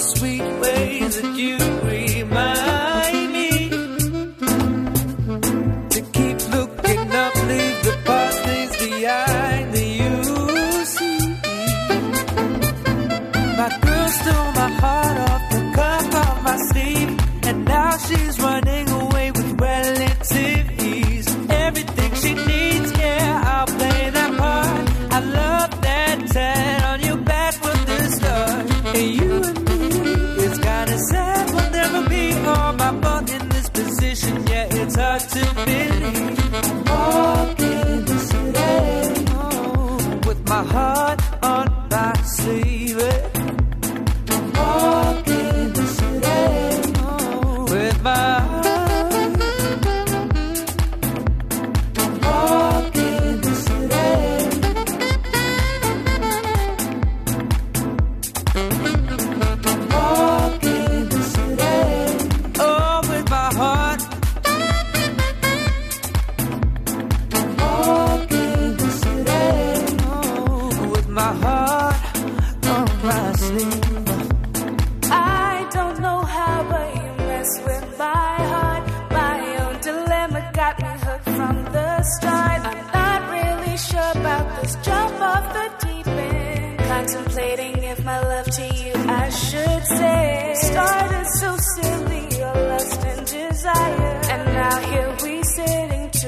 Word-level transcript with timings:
sweet 0.00 0.49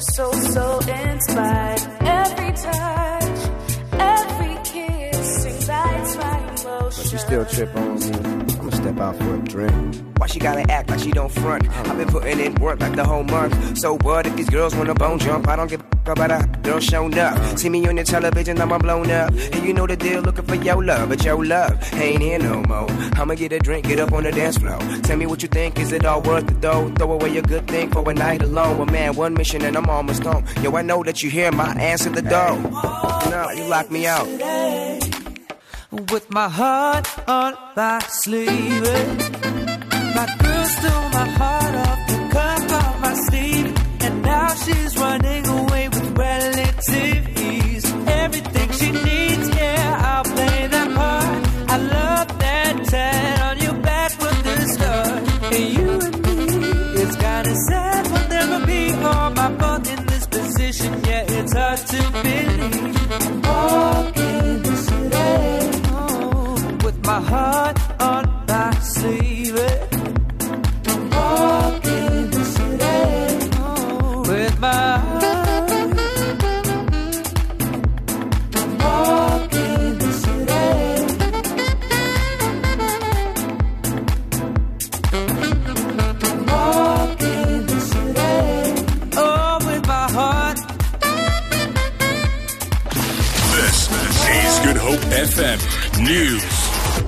so, 0.00 0.32
so 0.32 0.78
inspired. 0.80 1.99
Still 7.30 7.44
trip 7.44 7.76
on 7.76 7.94
me. 7.94 8.10
I'ma 8.58 8.70
step 8.70 8.98
out 8.98 9.16
for 9.16 9.36
a 9.36 9.38
drink. 9.38 9.96
Why 10.18 10.26
she 10.26 10.40
gotta 10.40 10.68
act 10.68 10.90
like 10.90 10.98
she 10.98 11.12
don't 11.12 11.30
front? 11.30 11.68
I've 11.86 11.96
been 11.96 12.08
putting 12.08 12.40
in 12.40 12.54
work 12.56 12.80
like 12.80 12.96
the 12.96 13.04
whole 13.04 13.22
month. 13.22 13.78
So 13.78 13.98
what 13.98 14.26
if 14.26 14.34
these 14.34 14.50
girls 14.50 14.74
wanna 14.74 14.94
bone 14.94 15.20
jump? 15.20 15.46
I 15.46 15.54
don't 15.54 15.70
give 15.70 15.80
a 15.80 16.10
about 16.10 16.32
a 16.32 16.44
girl 16.62 16.80
showing 16.80 17.16
up. 17.16 17.56
See 17.56 17.68
me 17.68 17.86
on 17.86 17.94
the 17.94 18.02
television, 18.02 18.60
I'm 18.60 18.76
blown 18.80 19.08
up. 19.12 19.30
And 19.30 19.64
you 19.64 19.72
know 19.72 19.86
the 19.86 19.96
deal, 19.96 20.22
looking 20.22 20.44
for 20.44 20.56
your 20.56 20.84
love, 20.84 21.08
but 21.08 21.24
your 21.24 21.44
love 21.44 21.94
ain't 21.94 22.20
here 22.20 22.40
no 22.40 22.62
more. 22.64 22.90
I'ma 23.14 23.34
get 23.34 23.52
a 23.52 23.60
drink, 23.60 23.86
get 23.86 24.00
up 24.00 24.12
on 24.12 24.24
the 24.24 24.32
dance 24.32 24.58
floor. 24.58 24.80
Tell 25.02 25.16
me 25.16 25.26
what 25.26 25.40
you 25.44 25.48
think, 25.48 25.78
is 25.78 25.92
it 25.92 26.04
all 26.04 26.22
worth 26.22 26.50
it 26.50 26.60
though? 26.60 26.90
Throw 26.96 27.12
away 27.12 27.38
a 27.38 27.42
good 27.42 27.68
thing 27.68 27.92
for 27.92 28.10
a 28.10 28.12
night 28.12 28.42
alone. 28.42 28.76
Well, 28.76 28.86
man, 28.86 29.14
one 29.14 29.34
mission 29.34 29.62
and 29.62 29.76
I'm 29.76 29.88
almost 29.88 30.24
home. 30.24 30.44
Yo, 30.62 30.74
I 30.74 30.82
know 30.82 31.04
that 31.04 31.22
you 31.22 31.30
hear 31.30 31.52
my 31.52 31.74
answer 31.74 32.10
the 32.10 32.22
door. 32.22 32.58
No, 33.30 33.50
you 33.54 33.64
lock 33.68 33.88
me 33.88 34.08
out. 34.08 34.26
With 35.90 36.30
my 36.30 36.48
heart 36.48 37.08
on 37.28 37.54
my 37.76 37.98
sleeve. 38.08 38.82
My 40.14 40.26
girl 40.38 40.64
stole 40.64 41.08
my 41.10 41.28
heart 41.38 41.74
off 41.74 42.00
the 42.08 42.28
cuff 42.32 42.72
of 42.80 43.00
my 43.00 43.14
sleeve, 43.14 43.74
and 44.00 44.22
now 44.22 44.54
she's 44.54 44.96
running 44.96 45.46
away 45.46 45.88
with 45.88 46.16
relative 46.16 47.38
ease. 47.38 47.92
Everything 48.06 48.70
she 48.72 48.92
needs, 48.92 49.48
yeah, 49.56 49.98
I'll 50.10 50.24
play 50.24 50.66
that 50.68 50.88
part. 50.94 51.70
I 51.70 51.76
love 51.76 52.38
that 52.38 52.84
tat 52.86 53.42
on 53.48 53.58
your 53.60 53.82
back 53.82 54.12
from 54.12 54.42
the 54.42 54.56
start. 54.74 55.54
And 55.54 55.74
you 55.76 55.90
and 56.06 56.16
me, 56.22 57.02
it's 57.02 57.16
kinda 57.16 57.54
sad 57.68 58.06
we'll 58.12 58.28
never 58.28 58.66
be 58.66 58.92
on 58.92 59.34
my 59.34 59.48
butt 59.50 59.88
in 59.88 60.06
this 60.06 60.26
position. 60.26 60.92
Yeah, 61.04 61.24
it's 61.26 61.52
hard 61.52 61.78
to 61.78 62.12
believe. 62.12 62.39
Hope 94.90 94.98
FM 95.12 96.02
News. 96.02 97.04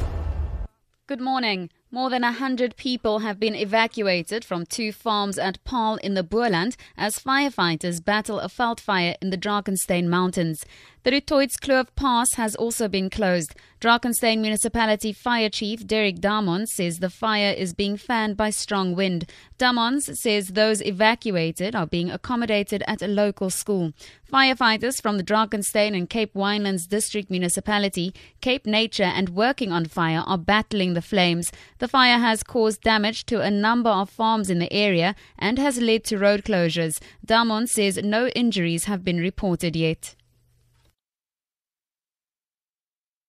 Good 1.09 1.21
morning. 1.21 1.69
More 1.91 2.11
than 2.11 2.23
100 2.23 2.77
people 2.77 3.19
have 3.19 3.41
been 3.41 3.57
evacuated 3.57 4.45
from 4.45 4.67
two 4.67 4.93
farms 4.93 5.37
at 5.37 5.59
Paarl 5.65 5.97
in 5.97 6.15
the 6.15 6.23
Boland 6.23 6.77
as 6.97 7.19
firefighters 7.19 8.03
battle 8.03 8.39
a 8.39 8.47
veld 8.47 8.81
fire 8.81 9.17
in 9.21 9.31
the 9.31 9.37
Drakenstein 9.37 10.07
Mountains. 10.07 10.65
The 11.05 11.11
Du 11.11 11.21
Toitskloof 11.21 11.89
Pass 11.97 12.35
has 12.35 12.55
also 12.55 12.87
been 12.87 13.11
closed. 13.11 13.57
Drakenstein 13.81 14.41
Municipality 14.41 15.13
Fire 15.13 15.49
Chief 15.49 15.85
Derek 15.85 16.21
Damons 16.21 16.73
says 16.73 17.01
the 17.01 17.11
fire 17.11 17.53
is 17.53 17.75
being 17.75 17.97
fanned 17.97 18.37
by 18.37 18.51
strong 18.51 18.95
wind. 18.95 19.29
Damons 19.59 20.21
says 20.21 20.51
those 20.51 20.81
evacuated 20.81 21.75
are 21.75 21.89
being 21.89 22.09
accommodated 22.09 22.85
at 22.87 23.03
a 23.03 23.09
local 23.09 23.51
school. 23.51 23.93
Firefighters 24.33 25.03
from 25.03 25.17
the 25.17 25.25
Drakenstein 25.25 25.97
and 25.97 26.09
Cape 26.09 26.35
Winelands 26.35 26.87
District 26.87 27.29
Municipality, 27.29 28.15
Cape 28.41 28.65
Nature 28.65 29.03
and 29.03 29.31
Working 29.31 29.73
on 29.73 29.87
Fire 29.87 30.23
are 30.25 30.39
battling 30.39 30.95
the 30.95 31.03
flames. 31.03 31.51
The 31.79 31.89
fire 31.89 32.21
has 32.21 32.45
caused 32.45 32.83
damage 32.83 33.27
to 33.27 33.41
a 33.41 33.51
number 33.51 33.91
of 33.91 34.09
farms 34.09 34.49
in 34.49 34.61
the 34.61 34.73
area 34.73 35.17
and 35.37 35.59
has 35.59 35.81
led 35.81 36.05
to 36.05 36.19
road 36.19 36.45
closures. 36.45 37.03
Damon 37.25 37.67
says 37.67 37.97
no 37.97 38.29
injuries 38.29 38.85
have 38.85 39.03
been 39.03 39.19
reported 39.19 39.75
yet. 39.75 40.15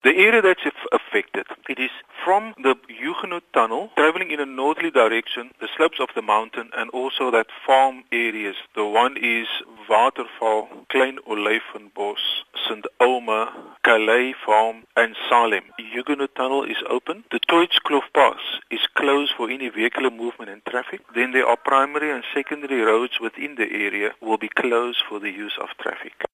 The 0.03 0.18
area 0.18 0.41
that's 0.41 0.66
aff- 0.66 0.88
affected, 0.91 1.46
it 1.69 1.80
is 1.80 1.91
from 2.25 2.53
the 2.62 2.75
Huguenot 2.90 3.44
Tunnel, 3.53 3.90
traveling 3.96 4.31
in 4.31 4.41
a 4.41 4.46
northerly 4.46 4.91
direction, 4.91 5.52
the 5.62 5.69
slopes 5.78 5.97
of 6.02 6.09
the 6.14 6.22
mountain, 6.22 6.72
and 6.75 6.90
also 6.90 7.31
that 7.31 7.47
farm 7.66 8.03
areas. 8.12 8.58
The 8.75 8.84
one 8.84 9.16
is 9.16 9.47
Waterval, 9.90 10.68
Klein 10.90 11.19
Olyfenbos, 11.25 12.44
St. 12.68 12.86
Omer, 13.00 13.47
Calais 13.86 14.36
Farm, 14.46 14.84
and 14.97 15.16
Salem. 15.30 15.64
Huguenot 15.78 16.35
Tunnel 16.35 16.66
is 16.66 16.84
open. 16.90 17.24
The 17.31 17.40
Toitskloof 17.40 18.03
Pass 18.14 18.41
is 18.72 18.82
closed 18.96 19.32
for 19.38 19.50
any 19.50 19.70
vehicular 19.70 20.11
movement 20.11 20.52
and 20.52 20.66
traffic. 20.66 21.00
Then 21.16 21.32
there 21.32 21.47
are 21.47 21.55
primary 21.55 22.11
and 22.11 22.26
secondary 22.34 22.82
roads 22.82 23.22
within 23.22 23.55
the 23.55 23.72
area 23.72 24.11
will 24.22 24.38
be 24.38 24.50
closed 24.50 25.02
for 25.08 25.22
the 25.22 25.32
use 25.32 25.58
of 25.61 25.70
traffic. 25.79 26.26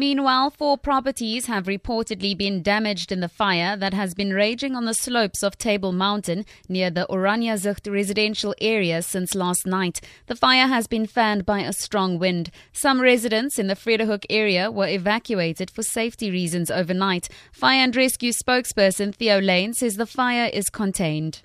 Meanwhile, 0.00 0.48
four 0.52 0.78
properties 0.78 1.44
have 1.44 1.66
reportedly 1.66 2.34
been 2.34 2.62
damaged 2.62 3.12
in 3.12 3.20
the 3.20 3.28
fire 3.28 3.76
that 3.76 3.92
has 3.92 4.14
been 4.14 4.32
raging 4.32 4.74
on 4.74 4.86
the 4.86 4.94
slopes 4.94 5.42
of 5.42 5.58
Table 5.58 5.92
Mountain 5.92 6.46
near 6.70 6.88
the 6.88 7.06
Oranjezicht 7.10 7.86
residential 7.92 8.54
area 8.62 9.02
since 9.02 9.34
last 9.34 9.66
night. 9.66 10.00
The 10.26 10.34
fire 10.34 10.68
has 10.68 10.86
been 10.86 11.06
fanned 11.06 11.44
by 11.44 11.60
a 11.60 11.74
strong 11.74 12.18
wind. 12.18 12.50
Some 12.72 13.02
residents 13.02 13.58
in 13.58 13.66
the 13.66 13.74
Vredehoek 13.74 14.24
area 14.30 14.70
were 14.70 14.88
evacuated 14.88 15.70
for 15.70 15.82
safety 15.82 16.30
reasons 16.30 16.70
overnight. 16.70 17.28
Fire 17.52 17.84
and 17.84 17.94
rescue 17.94 18.32
spokesperson 18.32 19.14
Theo 19.14 19.38
Layne 19.38 19.74
says 19.74 19.96
the 19.96 20.06
fire 20.06 20.48
is 20.50 20.70
contained. 20.70 21.42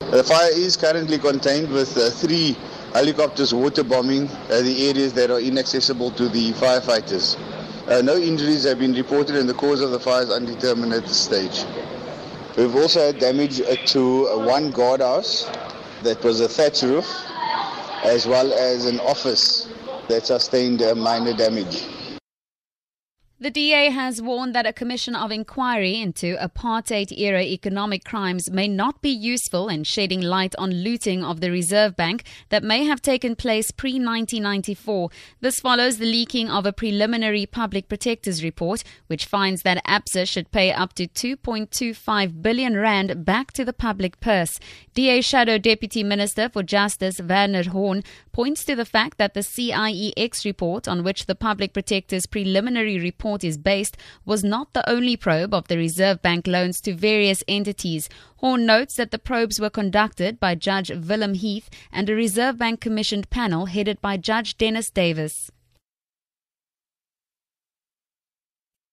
The 0.00 0.24
fire 0.24 0.52
is 0.54 0.74
currently 0.74 1.18
contained 1.18 1.70
with 1.70 1.98
uh, 1.98 2.08
three 2.08 2.56
helicopters 2.92 3.52
water 3.54 3.84
bombing 3.84 4.28
uh, 4.28 4.62
the 4.62 4.88
areas 4.88 5.12
that 5.14 5.30
are 5.30 5.40
inaccessible 5.40 6.10
to 6.12 6.28
the 6.28 6.52
firefighters. 6.52 7.38
Uh, 7.88 8.02
no 8.02 8.16
injuries 8.16 8.64
have 8.64 8.78
been 8.78 8.92
reported 8.92 9.36
and 9.36 9.48
the 9.48 9.54
cause 9.54 9.80
of 9.80 9.90
the 9.90 10.00
fire 10.00 10.22
is 10.22 10.30
undetermined 10.30 10.92
at 10.92 11.02
this 11.02 11.18
stage. 11.18 11.64
We've 12.56 12.74
also 12.74 13.00
had 13.06 13.18
damage 13.18 13.60
uh, 13.60 13.76
to 13.76 14.28
uh, 14.28 14.38
one 14.46 14.70
guardhouse 14.72 15.44
that 16.02 16.22
was 16.24 16.40
a 16.40 16.48
thatch 16.48 16.82
roof 16.82 17.06
as 18.04 18.26
well 18.26 18.52
as 18.52 18.84
an 18.86 19.00
office 19.00 19.68
that 20.08 20.26
sustained 20.26 20.82
uh, 20.82 20.94
minor 20.94 21.34
damage. 21.34 21.86
The 23.40 23.52
DA 23.52 23.90
has 23.90 24.20
warned 24.20 24.52
that 24.56 24.66
a 24.66 24.72
commission 24.72 25.14
of 25.14 25.30
inquiry 25.30 26.00
into 26.00 26.36
apartheid 26.38 27.16
era 27.16 27.40
economic 27.40 28.02
crimes 28.02 28.50
may 28.50 28.66
not 28.66 29.00
be 29.00 29.10
useful 29.10 29.68
in 29.68 29.84
shedding 29.84 30.20
light 30.20 30.56
on 30.58 30.82
looting 30.82 31.22
of 31.22 31.40
the 31.40 31.52
Reserve 31.52 31.94
Bank 31.94 32.24
that 32.48 32.64
may 32.64 32.82
have 32.82 33.00
taken 33.00 33.36
place 33.36 33.70
pre 33.70 33.92
1994. 33.92 35.10
This 35.40 35.60
follows 35.60 35.98
the 35.98 36.04
leaking 36.04 36.50
of 36.50 36.66
a 36.66 36.72
preliminary 36.72 37.46
public 37.46 37.88
protector's 37.88 38.42
report, 38.42 38.82
which 39.06 39.26
finds 39.26 39.62
that 39.62 39.86
ABSA 39.86 40.26
should 40.26 40.50
pay 40.50 40.72
up 40.72 40.94
to 40.94 41.06
2.25 41.06 42.42
billion 42.42 42.76
rand 42.76 43.24
back 43.24 43.52
to 43.52 43.64
the 43.64 43.72
public 43.72 44.18
purse. 44.18 44.58
DA 44.94 45.20
Shadow 45.20 45.58
Deputy 45.58 46.02
Minister 46.02 46.48
for 46.48 46.64
Justice 46.64 47.20
Werner 47.20 47.70
Horn 47.70 48.02
points 48.32 48.64
to 48.64 48.74
the 48.74 48.84
fact 48.84 49.18
that 49.18 49.34
the 49.34 49.40
CIEX 49.40 50.44
report, 50.44 50.88
on 50.88 51.04
which 51.04 51.26
the 51.26 51.36
public 51.36 51.72
protector's 51.72 52.26
preliminary 52.26 52.98
report 52.98 53.27
report 53.28 53.44
is 53.44 53.58
based 53.58 53.98
was 54.24 54.42
not 54.42 54.72
the 54.72 54.88
only 54.88 55.14
probe 55.14 55.52
of 55.52 55.68
the 55.68 55.76
Reserve 55.76 56.22
Bank 56.22 56.46
loans 56.46 56.80
to 56.80 56.94
various 56.94 57.44
entities. 57.46 58.08
Horn 58.38 58.64
notes 58.64 58.96
that 58.96 59.10
the 59.10 59.18
probes 59.18 59.60
were 59.60 59.68
conducted 59.68 60.40
by 60.40 60.54
Judge 60.54 60.90
Willem 60.90 61.34
Heath 61.34 61.68
and 61.92 62.08
a 62.08 62.14
Reserve 62.14 62.56
Bank 62.56 62.80
commissioned 62.80 63.28
panel 63.28 63.66
headed 63.66 64.00
by 64.00 64.16
Judge 64.16 64.56
Dennis 64.56 64.88
Davis. 64.90 65.50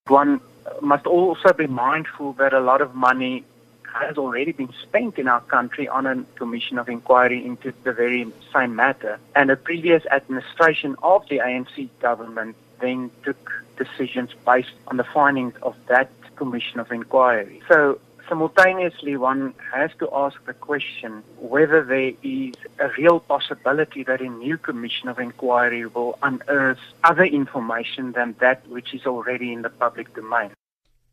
One 0.08 0.42
must 0.82 1.08
also 1.08 1.54
be 1.54 1.68
mindful 1.68 2.34
that 2.34 2.52
a 2.52 2.60
lot 2.60 2.82
of 2.82 2.94
money 2.94 3.46
has 3.94 4.18
already 4.18 4.52
been 4.52 4.74
spent 4.84 5.18
in 5.18 5.30
our 5.30 5.40
country 5.40 5.88
on 5.88 6.06
a 6.06 6.24
commission 6.38 6.78
of 6.78 6.90
inquiry 6.90 7.46
into 7.46 7.74
the 7.86 7.94
very 7.94 8.28
same 8.54 8.76
matter. 8.76 9.18
And 9.34 9.50
a 9.50 9.56
previous 9.56 10.04
administration 10.12 10.98
of 11.02 11.24
the 11.30 11.38
ANC 11.38 11.88
government 12.02 12.58
then 12.86 13.12
took 13.24 13.42
decisions 13.78 14.32
based 14.46 14.78
on 14.88 14.98
the 14.98 15.04
findings 15.04 15.56
of 15.62 15.76
that 15.88 16.10
commission 16.36 16.80
of 16.80 16.92
inquiry. 16.92 17.62
So 17.68 18.00
simultaneously 18.30 19.16
one 19.18 19.54
has 19.74 19.92
to 20.00 20.10
ask 20.14 20.38
the 20.46 20.54
question 20.54 21.24
whether 21.40 21.84
there 21.84 22.14
is 22.24 22.56
a 22.80 22.90
real 22.98 23.20
possibility 23.20 24.04
that 24.04 24.22
a 24.22 24.30
new 24.30 24.58
commission 24.58 25.08
of 25.10 25.20
inquiry 25.20 25.86
will 25.86 26.18
unearth 26.24 26.80
other 27.04 27.26
information 27.26 28.12
than 28.14 28.36
that 28.40 28.68
which 28.68 28.94
is 28.94 29.06
already 29.06 29.54
in 29.54 29.62
the 29.62 29.70
public 29.70 30.14
domain. 30.16 30.52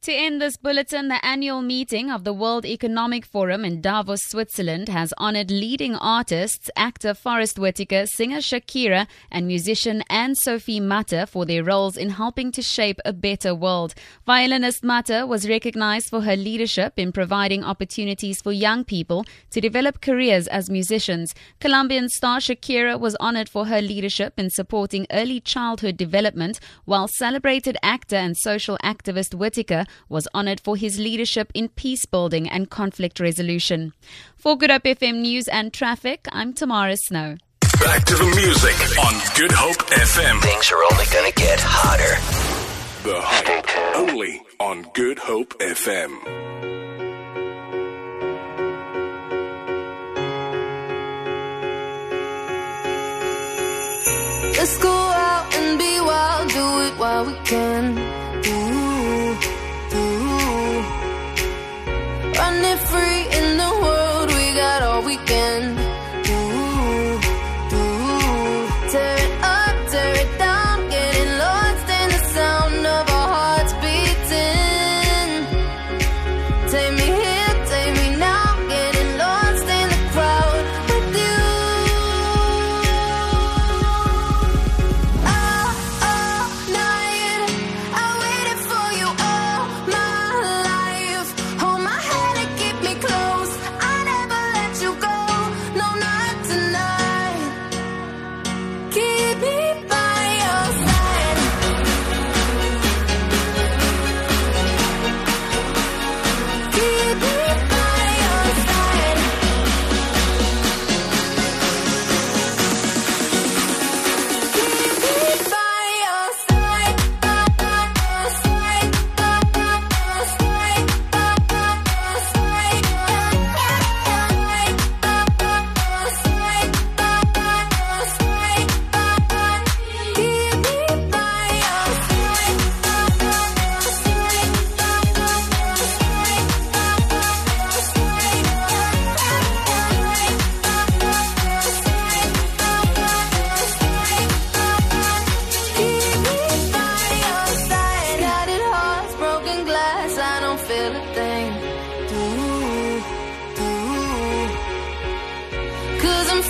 To 0.02 0.12
end 0.12 0.42
this 0.42 0.56
bulletin, 0.56 1.06
the 1.06 1.24
annual 1.24 1.62
meeting 1.62 2.10
of 2.10 2.24
the 2.24 2.32
World 2.32 2.66
Economic 2.66 3.24
Forum 3.24 3.64
in 3.64 3.80
Davos, 3.80 4.18
Switzerland 4.24 4.88
has 4.88 5.14
honored 5.16 5.48
leading 5.48 5.94
artists, 5.94 6.68
actor 6.74 7.14
Forest 7.14 7.56
Whitaker, 7.56 8.06
singer 8.06 8.38
Shakira, 8.38 9.06
and 9.30 9.46
musician 9.46 10.02
Anne 10.10 10.34
Sophie 10.34 10.80
Mutter 10.80 11.24
for 11.24 11.46
their 11.46 11.62
roles 11.62 11.96
in 11.96 12.10
helping 12.10 12.50
to 12.50 12.62
shape 12.62 12.98
a 13.04 13.12
better 13.12 13.54
world. 13.54 13.94
Violinist 14.26 14.82
Mutter 14.82 15.24
was 15.24 15.48
recognized 15.48 16.08
for 16.08 16.22
her 16.22 16.34
leadership 16.34 16.94
in 16.96 17.12
providing 17.12 17.62
opportunities 17.62 18.42
for 18.42 18.50
young 18.50 18.82
people 18.82 19.24
to 19.50 19.60
develop 19.60 20.00
careers 20.00 20.48
as 20.48 20.68
musicians. 20.68 21.32
Colombian 21.60 22.08
star 22.08 22.40
Shakira 22.40 22.98
was 22.98 23.14
honored 23.20 23.48
for 23.48 23.66
her 23.66 23.80
leadership 23.80 24.34
in 24.36 24.50
supporting 24.50 25.06
early 25.12 25.38
childhood 25.38 25.96
development, 25.96 26.58
while 26.86 27.06
celebrated 27.06 27.76
actor 27.84 28.16
and 28.16 28.36
social 28.36 28.76
activist 28.82 29.32
Whitaker 29.32 29.86
was 30.08 30.28
honored 30.34 30.60
for 30.60 30.76
his 30.76 30.98
leadership 30.98 31.50
in 31.54 31.68
peace 31.68 32.04
building 32.06 32.48
and 32.48 32.70
conflict 32.70 33.20
resolution. 33.20 33.92
For 34.36 34.56
Good 34.56 34.70
Hope 34.70 34.84
FM 34.84 35.20
News 35.20 35.48
and 35.48 35.72
Traffic, 35.72 36.26
I'm 36.32 36.52
Tamara 36.52 36.96
Snow. 36.96 37.36
Back 37.80 38.04
to 38.04 38.14
the 38.14 38.24
music 38.24 38.76
on 38.98 39.14
Good 39.36 39.52
Hope 39.52 39.78
FM. 39.90 40.40
Things 40.42 40.70
are 40.70 40.82
only 40.92 41.04
going 41.12 41.32
to 41.32 41.36
get 41.36 41.58
hotter. 41.60 42.14
The 43.02 43.20
Hype, 43.20 43.96
only 43.96 44.42
on 44.60 44.82
Good 44.94 45.18
Hope 45.18 45.58
FM. 45.58 46.42
Let's 54.56 54.78
go 54.78 54.92
out 54.92 55.52
and 55.54 55.78
be 55.78 56.00
wild, 56.00 56.48
do 56.50 56.80
it 56.86 56.98
while 56.98 57.24
we 57.26 57.34
can. 57.44 57.96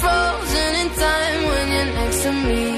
frozen 0.00 0.74
in 0.82 0.88
time 0.90 1.42
when 1.44 1.66
you're 1.72 1.94
next 1.94 2.22
to 2.22 2.32
me. 2.32 2.71